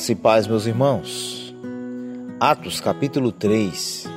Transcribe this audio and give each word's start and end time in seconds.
Graça 0.00 0.12
e 0.12 0.16
paz, 0.16 0.46
meus 0.46 0.64
irmãos. 0.64 1.54
Atos 2.40 2.80
capítulo 2.80 3.30
3. 3.30 4.08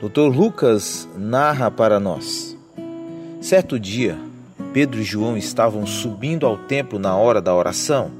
Dr. 0.00 0.32
Lucas 0.32 1.08
narra 1.18 1.72
para 1.72 1.98
nós. 1.98 2.56
Certo 3.40 3.80
dia, 3.80 4.16
Pedro 4.72 5.00
e 5.00 5.02
João 5.02 5.36
estavam 5.36 5.84
subindo 5.86 6.46
ao 6.46 6.56
templo 6.56 7.00
na 7.00 7.16
hora 7.16 7.42
da 7.42 7.52
oração, 7.52 8.12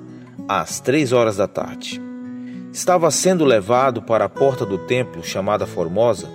às 0.49 0.81
três 0.81 1.13
horas 1.13 1.37
da 1.37 1.47
tarde. 1.47 2.03
Estava 2.73 3.13
sendo 3.13 3.45
levado 3.45 4.03
para 4.03 4.25
a 4.25 4.29
porta 4.29 4.67
do 4.67 4.79
templo, 4.79 5.23
chamada 5.23 5.69
Formosa, 5.69 6.29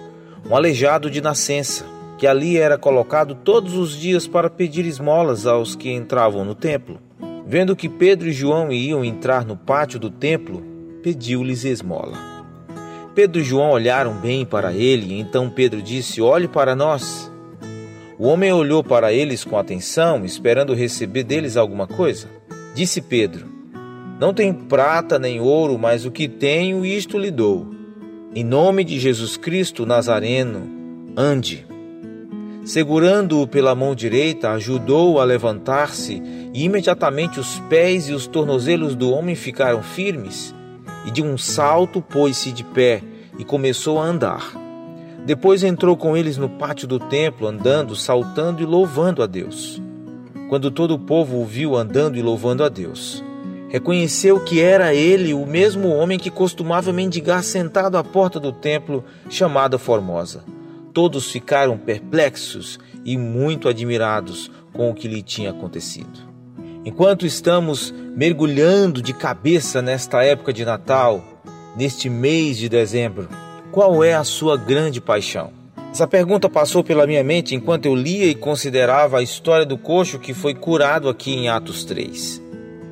um 0.49 0.55
aleijado 0.55 1.11
de 1.11 1.19
nascença, 1.19 1.83
que 2.17 2.25
ali 2.25 2.55
era 2.55 2.77
colocado 2.77 3.35
todos 3.35 3.75
os 3.75 3.97
dias 3.99 4.25
para 4.25 4.49
pedir 4.49 4.85
esmolas 4.85 5.45
aos 5.45 5.75
que 5.75 5.91
entravam 5.91 6.45
no 6.45 6.55
templo. 6.55 7.01
Vendo 7.49 7.77
que 7.77 7.87
Pedro 7.87 8.27
e 8.27 8.33
João 8.33 8.73
iam 8.73 9.05
entrar 9.05 9.45
no 9.45 9.55
pátio 9.55 9.97
do 9.97 10.09
templo, 10.09 10.61
pediu-lhes 11.01 11.63
esmola. 11.63 12.17
Pedro 13.15 13.39
e 13.39 13.43
João 13.43 13.71
olharam 13.71 14.15
bem 14.15 14.45
para 14.45 14.73
ele, 14.73 15.17
então 15.17 15.49
Pedro 15.49 15.81
disse: 15.81 16.21
Olhe 16.21 16.49
para 16.49 16.75
nós. 16.75 17.31
O 18.19 18.27
homem 18.27 18.51
olhou 18.51 18.83
para 18.83 19.13
eles 19.13 19.45
com 19.45 19.57
atenção, 19.57 20.25
esperando 20.25 20.73
receber 20.73 21.23
deles 21.23 21.55
alguma 21.55 21.87
coisa. 21.87 22.27
Disse 22.75 22.99
Pedro: 22.99 23.47
Não 24.19 24.33
tenho 24.33 24.53
prata 24.53 25.17
nem 25.17 25.39
ouro, 25.39 25.79
mas 25.79 26.03
o 26.03 26.11
que 26.11 26.27
tenho, 26.27 26.85
isto 26.85 27.17
lhe 27.17 27.31
dou. 27.31 27.65
Em 28.35 28.43
nome 28.43 28.83
de 28.83 28.99
Jesus 28.99 29.37
Cristo 29.37 29.85
Nazareno, 29.85 30.69
ande. 31.15 31.65
Segurando-o 32.65 33.47
pela 33.47 33.73
mão 33.73 33.95
direita, 33.95 34.51
ajudou-o 34.51 35.21
a 35.21 35.23
levantar-se, 35.23 36.21
e 36.57 36.63
imediatamente 36.63 37.39
os 37.39 37.59
pés 37.69 38.09
e 38.09 38.13
os 38.13 38.25
tornozelos 38.25 38.95
do 38.95 39.11
homem 39.11 39.35
ficaram 39.35 39.83
firmes, 39.83 40.55
e 41.05 41.11
de 41.11 41.21
um 41.21 41.37
salto 41.37 42.01
pôs-se 42.01 42.51
de 42.51 42.63
pé 42.63 43.03
e 43.37 43.43
começou 43.43 43.99
a 43.99 44.05
andar. 44.05 44.53
Depois 45.23 45.63
entrou 45.63 45.95
com 45.95 46.17
eles 46.17 46.35
no 46.35 46.49
pátio 46.49 46.87
do 46.87 46.97
templo, 46.97 47.47
andando, 47.47 47.95
saltando 47.95 48.63
e 48.63 48.65
louvando 48.65 49.21
a 49.21 49.27
Deus. 49.27 49.79
Quando 50.49 50.71
todo 50.71 50.95
o 50.95 50.99
povo 50.99 51.37
o 51.37 51.45
viu 51.45 51.75
andando 51.75 52.17
e 52.17 52.23
louvando 52.23 52.63
a 52.63 52.69
Deus, 52.69 53.23
reconheceu 53.69 54.39
que 54.39 54.59
era 54.59 54.95
ele 54.95 55.35
o 55.35 55.45
mesmo 55.45 55.89
homem 55.89 56.17
que 56.17 56.31
costumava 56.31 56.91
mendigar 56.91 57.43
sentado 57.43 57.99
à 57.99 58.03
porta 58.03 58.39
do 58.39 58.51
templo, 58.51 59.05
chamada 59.29 59.77
Formosa. 59.77 60.43
Todos 60.91 61.29
ficaram 61.29 61.77
perplexos 61.77 62.79
e 63.05 63.15
muito 63.15 63.69
admirados 63.69 64.49
com 64.73 64.89
o 64.89 64.95
que 64.95 65.07
lhe 65.07 65.21
tinha 65.21 65.51
acontecido. 65.51 66.26
Enquanto 66.87 67.25
estamos 67.25 67.93
mergulhando 68.15 69.01
de 69.01 69.11
cabeça 69.11 69.81
nesta 69.81 70.23
época 70.23 70.53
de 70.53 70.63
Natal, 70.63 71.21
neste 71.75 72.09
mês 72.09 72.57
de 72.57 72.69
dezembro, 72.69 73.27
qual 73.73 74.01
é 74.01 74.13
a 74.13 74.23
sua 74.23 74.55
grande 74.55 75.01
paixão? 75.01 75.51
Essa 75.91 76.07
pergunta 76.07 76.47
passou 76.49 76.85
pela 76.85 77.05
minha 77.05 77.21
mente 77.25 77.53
enquanto 77.53 77.87
eu 77.87 77.93
lia 77.93 78.27
e 78.27 78.33
considerava 78.33 79.17
a 79.19 79.21
história 79.21 79.65
do 79.65 79.77
coxo 79.77 80.17
que 80.17 80.33
foi 80.33 80.55
curado 80.55 81.09
aqui 81.09 81.33
em 81.33 81.49
Atos 81.49 81.83
3. 81.83 82.41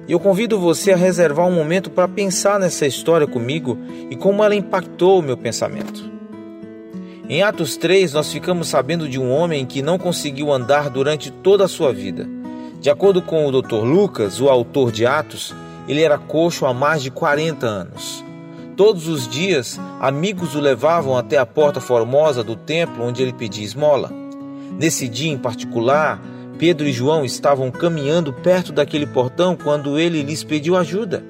E 0.09 0.11
eu 0.11 0.19
convido 0.19 0.59
você 0.59 0.91
a 0.91 0.97
reservar 0.97 1.47
um 1.47 1.55
momento 1.55 1.89
para 1.89 2.05
pensar 2.05 2.59
nessa 2.59 2.85
história 2.85 3.25
comigo 3.25 3.77
e 4.09 4.17
como 4.17 4.43
ela 4.43 4.55
impactou 4.55 5.19
o 5.19 5.23
meu 5.23 5.38
pensamento. 5.38 6.11
Em 7.29 7.41
Atos 7.41 7.77
3, 7.77 8.11
nós 8.11 8.29
ficamos 8.29 8.67
sabendo 8.67 9.07
de 9.07 9.17
um 9.17 9.31
homem 9.31 9.66
que 9.66 9.81
não 9.81 9.97
conseguiu 9.97 10.51
andar 10.51 10.89
durante 10.89 11.31
toda 11.31 11.63
a 11.63 11.69
sua 11.69 11.93
vida. 11.93 12.34
De 12.86 12.91
acordo 12.91 13.19
com 13.19 13.47
o 13.47 13.51
Dr. 13.51 13.84
Lucas, 13.84 14.40
o 14.40 14.47
autor 14.47 14.91
de 14.91 15.07
Atos, 15.07 15.56
ele 15.88 16.03
era 16.03 16.19
coxo 16.19 16.68
há 16.68 16.72
mais 16.72 17.01
de 17.01 17.09
40 17.09 17.66
anos. 17.66 18.23
Todos 18.78 19.07
os 19.07 19.28
dias, 19.28 19.79
amigos 20.00 20.53
o 20.53 20.59
levavam 20.59 21.18
até 21.18 21.40
a 21.40 21.47
porta 21.47 21.81
formosa 21.81 22.44
do 22.44 22.56
templo 22.56 23.03
onde 23.03 23.24
ele 23.24 23.34
pedia 23.34 23.66
esmola. 23.66 24.12
Nesse 24.79 25.07
dia 25.07 25.31
em 25.31 25.38
particular, 25.40 26.22
Pedro 26.59 26.85
e 26.85 26.91
João 26.91 27.25
estavam 27.25 27.72
caminhando 27.72 28.31
perto 28.31 28.72
daquele 28.72 29.07
portão 29.07 29.57
quando 29.57 29.97
ele 29.97 30.22
lhes 30.22 30.44
pediu 30.44 30.78
ajuda. 30.78 31.24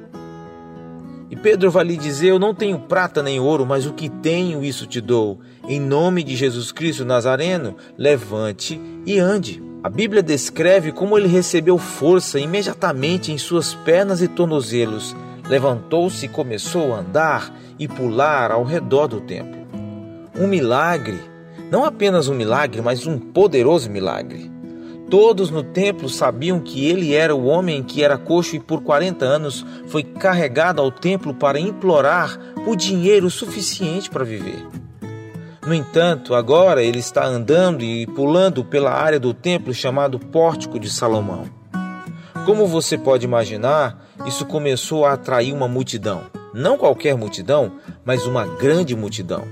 E 1.31 1.37
Pedro 1.37 1.71
vai 1.71 1.85
lhe 1.85 1.95
dizer: 1.95 2.31
Eu 2.31 2.37
não 2.37 2.53
tenho 2.53 2.79
prata 2.79 3.23
nem 3.23 3.39
ouro, 3.39 3.65
mas 3.65 3.85
o 3.85 3.93
que 3.93 4.09
tenho, 4.09 4.61
isso 4.61 4.85
te 4.85 4.99
dou. 4.99 5.39
Em 5.65 5.79
nome 5.79 6.21
de 6.21 6.35
Jesus 6.35 6.73
Cristo 6.73 7.05
Nazareno, 7.05 7.77
levante 7.97 8.77
e 9.05 9.17
ande. 9.19 9.63
A 9.85 9.89
Bíblia 9.89 10.23
descreve 10.23 10.91
como 10.91 11.15
ele 11.15 11.27
recebeu 11.27 11.77
força 11.77 12.39
imediatamente 12.39 13.31
em 13.31 13.37
suas 13.37 13.75
pernas 13.75 14.19
e 14.19 14.27
tornozelos. 14.27 15.15
Levantou-se 15.47 16.25
e 16.25 16.27
começou 16.27 16.91
a 16.91 17.01
andar 17.01 17.55
e 17.77 17.87
pular 17.87 18.49
ao 18.49 18.63
redor 18.63 19.05
do 19.05 19.21
templo. 19.21 19.61
Um 20.35 20.47
milagre, 20.47 21.19
não 21.69 21.85
apenas 21.85 22.27
um 22.27 22.33
milagre, 22.33 22.81
mas 22.81 23.05
um 23.05 23.19
poderoso 23.19 23.87
milagre. 23.87 24.51
Todos 25.07 25.51
no 25.51 25.61
templo 25.61 26.09
sabiam 26.09 26.59
que 26.59 26.87
ele 26.87 27.13
era 27.13 27.35
o 27.35 27.45
homem 27.45 27.83
que 27.83 28.03
era 28.03 28.17
coxo 28.17 28.55
e 28.55 28.59
por 28.59 28.81
40 28.81 29.23
anos 29.23 29.63
foi 29.85 30.01
carregado 30.01 30.81
ao 30.81 30.89
templo 30.89 31.31
para 31.31 31.59
implorar 31.59 32.39
por 32.65 32.75
dinheiro 32.75 33.29
suficiente 33.29 34.09
para 34.09 34.25
viver. 34.25 34.65
No 35.65 35.73
entanto, 35.73 36.35
agora 36.35 36.83
ele 36.83 36.99
está 36.99 37.25
andando 37.25 37.83
e 37.83 38.05
pulando 38.05 38.63
pela 38.63 38.91
área 38.91 39.19
do 39.19 39.33
templo 39.33 39.73
chamado 39.73 40.19
Pórtico 40.19 40.79
de 40.79 40.91
Salomão. 40.91 41.49
Como 42.45 42.67
você 42.67 42.99
pode 42.99 43.25
imaginar, 43.25 44.05
isso 44.27 44.45
começou 44.45 45.05
a 45.05 45.13
atrair 45.13 45.51
uma 45.51 45.67
multidão. 45.67 46.25
Não 46.53 46.77
qualquer 46.77 47.17
multidão, 47.17 47.73
mas 48.05 48.27
uma 48.27 48.45
grande 48.45 48.95
multidão. 48.95 49.43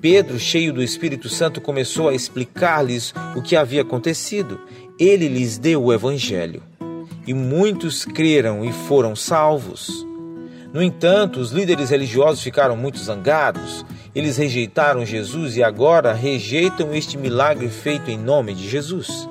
Pedro, 0.00 0.38
cheio 0.38 0.72
do 0.72 0.80
Espírito 0.80 1.28
Santo, 1.28 1.60
começou 1.60 2.08
a 2.08 2.14
explicar-lhes 2.14 3.12
o 3.34 3.42
que 3.42 3.56
havia 3.56 3.82
acontecido. 3.82 4.60
Ele 4.98 5.26
lhes 5.26 5.58
deu 5.58 5.82
o 5.82 5.92
Evangelho. 5.92 6.62
E 7.26 7.34
muitos 7.34 8.04
creram 8.04 8.64
e 8.64 8.72
foram 8.72 9.16
salvos. 9.16 10.06
No 10.72 10.82
entanto, 10.82 11.40
os 11.40 11.50
líderes 11.50 11.90
religiosos 11.90 12.42
ficaram 12.42 12.76
muito 12.76 12.98
zangados. 12.98 13.84
Eles 14.14 14.36
rejeitaram 14.36 15.06
Jesus 15.06 15.56
e 15.56 15.62
agora 15.62 16.12
rejeitam 16.12 16.94
este 16.94 17.16
milagre 17.16 17.68
feito 17.68 18.10
em 18.10 18.18
nome 18.18 18.54
de 18.54 18.68
Jesus. 18.68 19.26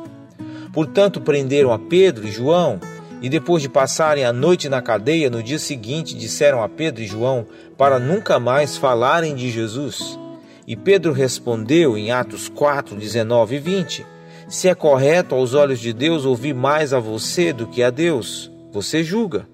Portanto, 0.73 1.21
prenderam 1.21 1.71
a 1.71 1.77
Pedro 1.77 2.27
e 2.27 2.31
João 2.31 2.79
e 3.21 3.29
depois 3.29 3.61
de 3.61 3.69
passarem 3.69 4.25
a 4.25 4.33
noite 4.33 4.67
na 4.67 4.81
cadeia, 4.81 5.29
no 5.29 5.43
dia 5.43 5.59
seguinte 5.59 6.15
disseram 6.15 6.63
a 6.63 6.67
Pedro 6.67 7.03
e 7.03 7.07
João 7.07 7.45
para 7.77 7.99
nunca 7.99 8.39
mais 8.39 8.75
falarem 8.75 9.35
de 9.35 9.51
Jesus. 9.51 10.17
E 10.65 10.75
Pedro 10.75 11.13
respondeu 11.13 11.95
em 11.95 12.11
Atos 12.11 12.49
4, 12.49 12.95
19 12.95 13.55
e 13.55 13.59
20: 13.59 14.05
Se 14.49 14.67
é 14.67 14.73
correto 14.73 15.35
aos 15.35 15.53
olhos 15.53 15.79
de 15.79 15.93
Deus 15.93 16.25
ouvir 16.25 16.55
mais 16.55 16.91
a 16.91 16.99
você 16.99 17.53
do 17.53 17.67
que 17.67 17.83
a 17.83 17.91
Deus, 17.91 18.51
você 18.71 19.03
julga, 19.03 19.47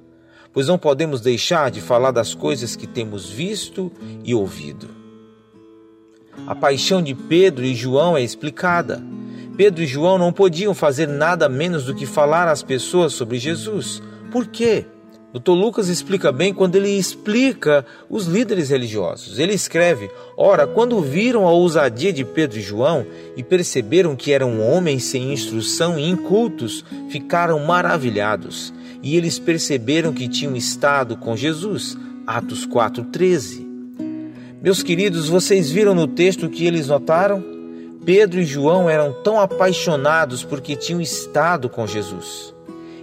pois 0.54 0.68
não 0.68 0.78
podemos 0.78 1.20
deixar 1.20 1.70
de 1.70 1.82
falar 1.82 2.12
das 2.12 2.34
coisas 2.34 2.78
que 2.78 2.88
temos 2.88 3.30
visto 3.30 3.92
e 4.24 4.34
ouvido. 4.34 5.07
A 6.46 6.54
paixão 6.54 7.02
de 7.02 7.16
Pedro 7.16 7.66
e 7.66 7.74
João 7.74 8.16
é 8.16 8.22
explicada. 8.22 9.04
Pedro 9.58 9.84
e 9.84 9.88
João 9.88 10.18
não 10.18 10.32
podiam 10.32 10.74
fazer 10.74 11.08
nada 11.08 11.50
menos 11.50 11.86
do 11.86 11.96
que 11.96 12.06
falar 12.06 12.48
às 12.48 12.62
pessoas 12.62 13.14
sobre 13.14 13.40
Jesus. 13.40 14.02
Por 14.32 14.48
quê? 14.48 14.86
Dr. 15.34 15.52
Lucas 15.52 15.90
explica 15.90 16.32
bem 16.32 16.54
quando 16.54 16.76
ele 16.76 16.90
explica 16.90 17.86
os 18.10 18.26
líderes 18.26 18.70
religiosos. 18.70 19.40
Ele 19.40 19.54
escreve: 19.54 20.10
Ora, 20.38 20.66
quando 20.66 21.02
viram 21.02 21.46
a 21.46 21.52
ousadia 21.52 22.14
de 22.14 22.24
Pedro 22.24 22.58
e 22.58 22.62
João 22.62 23.06
e 23.36 23.44
perceberam 23.44 24.16
que 24.16 24.32
eram 24.32 24.62
homens 24.62 25.04
sem 25.04 25.34
instrução 25.34 26.00
e 26.00 26.08
incultos, 26.08 26.84
ficaram 27.10 27.60
maravilhados. 27.60 28.74
E 29.04 29.16
eles 29.18 29.38
perceberam 29.38 30.14
que 30.14 30.28
tinham 30.28 30.56
estado 30.56 31.18
com 31.18 31.36
Jesus. 31.36 31.98
Atos 32.26 32.66
4,13. 32.66 33.67
Meus 34.60 34.82
queridos, 34.82 35.30
vocês 35.30 35.70
viram 35.70 35.94
no 35.94 36.08
texto 36.08 36.50
que 36.50 36.66
eles 36.66 36.88
notaram? 36.88 37.44
Pedro 38.04 38.40
e 38.40 38.46
João 38.46 38.90
eram 38.90 39.14
tão 39.22 39.40
apaixonados 39.40 40.44
porque 40.44 40.76
tinham 40.76 41.00
estado 41.00 41.70
com 41.70 41.86
Jesus. 41.86 42.56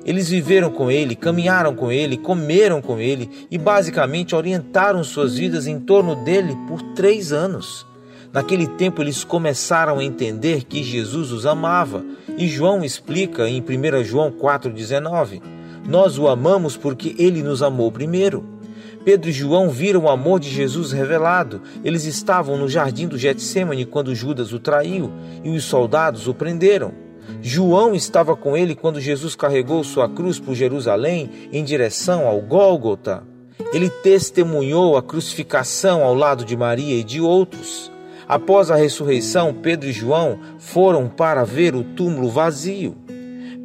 Eles 0.05 0.29
viveram 0.29 0.69
com 0.69 0.91
ele, 0.91 1.15
caminharam 1.15 1.73
com 1.73 1.93
ele, 1.93 2.17
comeram 2.17 2.83
com 2.83 2.99
ele 2.99 3.31
e 3.53 3.56
basicamente 3.56 4.35
orientaram 4.35 5.05
suas 5.05 5.37
vidas 5.37 5.69
em 5.69 5.79
torno 5.79 6.17
dele 6.25 6.56
por 6.67 6.83
três 6.95 7.33
anos. 7.33 7.87
Naquele 8.33 8.67
tempo 8.67 9.01
eles 9.01 9.23
começaram 9.23 10.01
a 10.01 10.05
entender 10.05 10.65
que 10.65 10.83
Jesus 10.83 11.31
os 11.31 11.47
amava 11.47 12.05
e 12.37 12.49
João 12.49 12.85
explica 12.85 13.49
em 13.49 13.61
1 13.61 14.03
João 14.03 14.33
4,19: 14.33 15.41
Nós 15.89 16.19
o 16.19 16.27
amamos 16.27 16.77
porque 16.77 17.15
ele 17.17 17.45
nos 17.45 17.62
amou 17.62 17.93
primeiro. 17.93 18.54
Pedro 19.05 19.29
e 19.29 19.33
João 19.33 19.69
viram 19.69 20.05
o 20.05 20.09
amor 20.09 20.41
de 20.41 20.49
Jesus 20.49 20.91
revelado. 20.93 21.61
Eles 21.85 22.05
estavam 22.05 22.56
no 22.56 22.69
jardim 22.69 23.06
do 23.06 23.19
Getsemane 23.19 23.85
quando 23.85 24.15
Judas 24.15 24.53
o 24.53 24.59
traiu 24.59 25.12
e 25.43 25.51
os 25.51 25.65
soldados 25.65 26.27
o 26.27 26.35
prenderam. 26.35 26.93
João 27.43 27.95
estava 27.95 28.35
com 28.35 28.56
ele 28.56 28.75
quando 28.75 29.01
Jesus 29.01 29.35
carregou 29.37 29.85
sua 29.85 30.09
cruz 30.09 30.39
por 30.39 30.55
Jerusalém 30.55 31.31
em 31.53 31.62
direção 31.62 32.27
ao 32.27 32.41
Gólgota. 32.41 33.23
Ele 33.73 33.91
testemunhou 33.91 34.97
a 34.97 35.03
crucificação 35.03 36.03
ao 36.03 36.15
lado 36.15 36.45
de 36.45 36.56
Maria 36.56 36.99
e 36.99 37.05
de 37.05 37.21
outros. 37.21 37.93
Após 38.27 38.71
a 38.71 38.77
ressurreição, 38.77 39.53
Pedro 39.53 39.89
e 39.89 39.93
João 39.93 40.39
foram 40.59 41.09
para 41.09 41.45
ver 41.45 41.75
o 41.75 41.85
túmulo 41.85 42.31
vazio. 42.31 43.04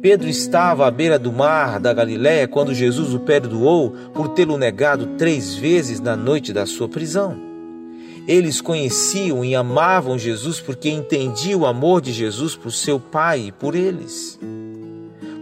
Pedro 0.02 0.28
estava 0.28 0.86
à 0.86 0.90
beira 0.90 1.18
do 1.18 1.30
mar 1.30 1.78
da 1.78 1.92
Galiléia 1.92 2.48
quando 2.48 2.72
Jesus 2.72 3.12
o 3.12 3.20
perdoou 3.20 3.90
por 4.14 4.28
tê-lo 4.28 4.56
negado 4.56 5.06
três 5.18 5.54
vezes 5.54 6.00
na 6.00 6.16
noite 6.16 6.54
da 6.54 6.64
sua 6.64 6.88
prisão. 6.88 7.36
Eles 8.26 8.62
conheciam 8.62 9.44
e 9.44 9.54
amavam 9.54 10.18
Jesus 10.18 10.58
porque 10.58 10.88
entendiam 10.88 11.60
o 11.60 11.66
amor 11.66 12.00
de 12.00 12.12
Jesus 12.12 12.56
por 12.56 12.72
seu 12.72 12.98
Pai 12.98 13.48
e 13.48 13.52
por 13.52 13.74
eles. 13.74 14.38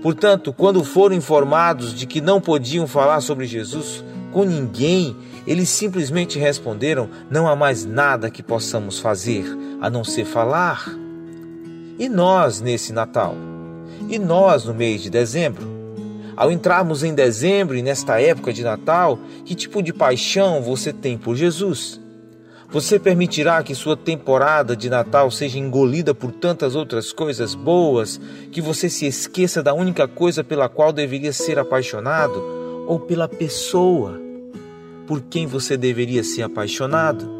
Portanto, 0.02 0.52
quando 0.52 0.82
foram 0.82 1.14
informados 1.14 1.94
de 1.94 2.04
que 2.04 2.20
não 2.20 2.40
podiam 2.40 2.88
falar 2.88 3.20
sobre 3.20 3.46
Jesus 3.46 4.02
com 4.32 4.42
ninguém, 4.44 5.16
eles 5.46 5.68
simplesmente 5.68 6.36
responderam: 6.36 7.08
Não 7.30 7.46
há 7.46 7.54
mais 7.54 7.84
nada 7.84 8.28
que 8.28 8.42
possamos 8.42 8.98
fazer 8.98 9.44
a 9.80 9.88
não 9.88 10.02
ser 10.02 10.24
falar. 10.24 10.92
E 11.96 12.08
nós 12.08 12.60
nesse 12.60 12.92
Natal? 12.92 13.36
E 14.08 14.18
nós 14.18 14.64
no 14.64 14.72
mês 14.72 15.02
de 15.02 15.10
dezembro? 15.10 15.66
Ao 16.34 16.50
entrarmos 16.50 17.04
em 17.04 17.14
dezembro 17.14 17.76
e 17.76 17.82
nesta 17.82 18.20
época 18.20 18.52
de 18.52 18.62
Natal, 18.62 19.18
que 19.44 19.54
tipo 19.54 19.82
de 19.82 19.92
paixão 19.92 20.62
você 20.62 20.92
tem 20.92 21.18
por 21.18 21.36
Jesus? 21.36 22.00
Você 22.70 22.98
permitirá 22.98 23.62
que 23.62 23.74
sua 23.74 23.96
temporada 23.96 24.74
de 24.74 24.88
Natal 24.88 25.30
seja 25.30 25.58
engolida 25.58 26.14
por 26.14 26.32
tantas 26.32 26.74
outras 26.74 27.12
coisas 27.12 27.54
boas 27.54 28.18
que 28.50 28.62
você 28.62 28.88
se 28.88 29.06
esqueça 29.06 29.62
da 29.62 29.74
única 29.74 30.08
coisa 30.08 30.42
pela 30.42 30.68
qual 30.68 30.92
deveria 30.92 31.32
ser 31.32 31.58
apaixonado 31.58 32.84
ou 32.86 33.00
pela 33.00 33.28
pessoa 33.28 34.18
por 35.06 35.22
quem 35.22 35.46
você 35.46 35.76
deveria 35.76 36.24
ser 36.24 36.42
apaixonado? 36.42 37.37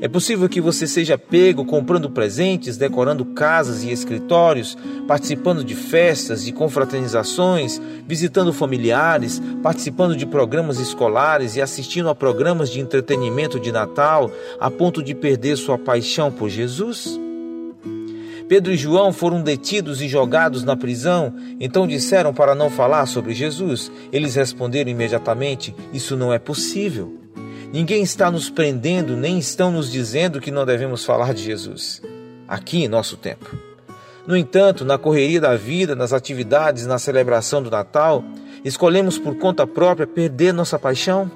É 0.00 0.06
possível 0.06 0.48
que 0.48 0.60
você 0.60 0.86
seja 0.86 1.18
pego 1.18 1.64
comprando 1.64 2.08
presentes, 2.08 2.76
decorando 2.76 3.24
casas 3.24 3.82
e 3.82 3.90
escritórios, 3.90 4.78
participando 5.08 5.64
de 5.64 5.74
festas 5.74 6.46
e 6.46 6.52
confraternizações, 6.52 7.80
visitando 8.06 8.52
familiares, 8.52 9.42
participando 9.60 10.14
de 10.14 10.24
programas 10.24 10.78
escolares 10.78 11.56
e 11.56 11.60
assistindo 11.60 12.08
a 12.08 12.14
programas 12.14 12.70
de 12.70 12.80
entretenimento 12.80 13.58
de 13.58 13.72
Natal, 13.72 14.30
a 14.60 14.70
ponto 14.70 15.02
de 15.02 15.14
perder 15.14 15.56
sua 15.56 15.76
paixão 15.76 16.30
por 16.30 16.48
Jesus? 16.48 17.18
Pedro 18.48 18.72
e 18.72 18.76
João 18.76 19.12
foram 19.12 19.42
detidos 19.42 20.00
e 20.00 20.08
jogados 20.08 20.64
na 20.64 20.74
prisão, 20.74 21.34
então 21.60 21.86
disseram 21.86 22.32
para 22.32 22.54
não 22.54 22.70
falar 22.70 23.04
sobre 23.04 23.34
Jesus. 23.34 23.92
Eles 24.10 24.36
responderam 24.36 24.90
imediatamente: 24.90 25.74
Isso 25.92 26.16
não 26.16 26.32
é 26.32 26.38
possível. 26.38 27.18
Ninguém 27.70 28.02
está 28.02 28.30
nos 28.30 28.48
prendendo, 28.48 29.14
nem 29.14 29.38
estão 29.38 29.70
nos 29.70 29.92
dizendo 29.92 30.40
que 30.40 30.50
não 30.50 30.64
devemos 30.64 31.04
falar 31.04 31.34
de 31.34 31.42
Jesus. 31.42 32.00
Aqui 32.48 32.84
em 32.84 32.88
nosso 32.88 33.16
tempo. 33.18 33.46
No 34.26 34.34
entanto, 34.34 34.86
na 34.86 34.96
correria 34.96 35.40
da 35.40 35.54
vida, 35.54 35.94
nas 35.94 36.14
atividades, 36.14 36.86
na 36.86 36.98
celebração 36.98 37.62
do 37.62 37.70
Natal, 37.70 38.24
escolhemos 38.64 39.18
por 39.18 39.36
conta 39.36 39.66
própria 39.66 40.06
perder 40.06 40.54
nossa 40.54 40.78
paixão? 40.78 41.30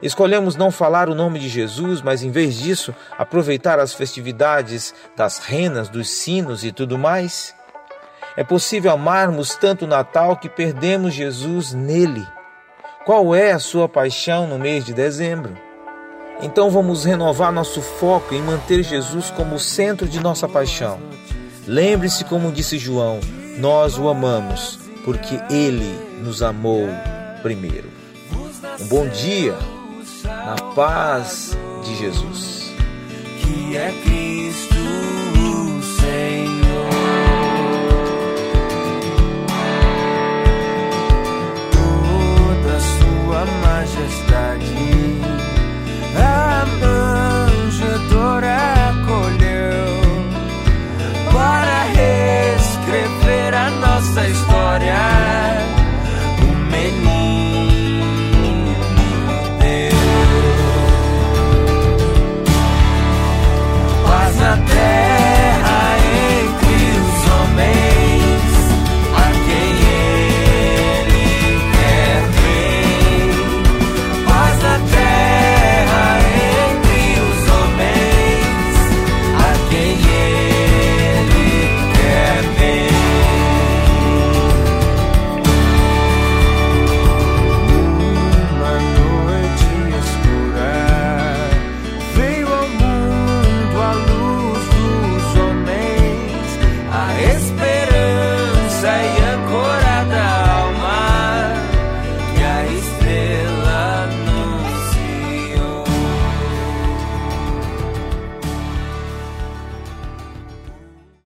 Escolhemos 0.00 0.54
não 0.54 0.70
falar 0.70 1.08
o 1.08 1.16
nome 1.16 1.40
de 1.40 1.48
Jesus, 1.48 2.00
mas 2.00 2.22
em 2.22 2.30
vez 2.30 2.54
disso, 2.56 2.94
aproveitar 3.18 3.80
as 3.80 3.92
festividades 3.92 4.94
das 5.16 5.38
renas, 5.38 5.88
dos 5.88 6.08
sinos 6.08 6.64
e 6.64 6.70
tudo 6.70 6.96
mais? 6.96 7.54
É 8.36 8.44
possível 8.44 8.92
amarmos 8.92 9.56
tanto 9.56 9.84
o 9.84 9.88
Natal 9.88 10.36
que 10.36 10.48
perdemos 10.48 11.12
Jesus 11.12 11.72
nele. 11.72 12.24
Qual 13.04 13.34
é 13.34 13.52
a 13.52 13.58
sua 13.58 13.88
paixão 13.88 14.46
no 14.46 14.58
mês 14.58 14.84
de 14.84 14.92
dezembro? 14.92 15.56
Então 16.42 16.70
vamos 16.70 17.06
renovar 17.06 17.50
nosso 17.50 17.80
foco 17.80 18.34
em 18.34 18.42
manter 18.42 18.82
Jesus 18.82 19.30
como 19.30 19.54
o 19.54 19.58
centro 19.58 20.06
de 20.06 20.20
nossa 20.20 20.46
paixão. 20.46 21.00
Lembre-se, 21.66 22.24
como 22.26 22.52
disse 22.52 22.78
João, 22.78 23.18
nós 23.56 23.96
o 23.98 24.06
amamos 24.06 24.78
porque 25.02 25.40
ele 25.50 25.98
nos 26.22 26.42
amou 26.42 26.88
primeiro. 27.42 27.88
Um 28.78 28.86
bom 28.86 29.08
dia, 29.08 29.56
na 30.24 30.56
paz 30.74 31.56
de 31.82 31.96
Jesus. 31.96 32.70
Que 33.40 33.76
é 33.78 33.92
Cristo 34.02 34.69
just 43.94 44.29